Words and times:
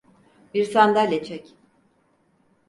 Bir 0.53 0.63
sandalye 0.65 1.23
çek. 1.23 1.55